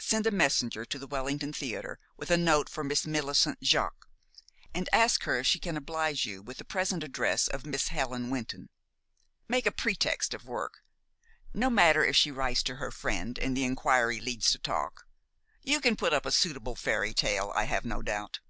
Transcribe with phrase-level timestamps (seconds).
[0.00, 4.08] Send a messenger to the Wellington Theater with a note for Miss Millicent Jaques,
[4.74, 8.30] and ask her if she can oblige you with the present address of Miss Helen
[8.30, 8.68] Wynton.
[9.46, 10.82] Make a pretext of work.
[11.54, 15.06] No matter if she writes to her friend and the inquiry leads to talk.
[15.62, 18.40] You can put up a suitable fairy tale, I have no doubt."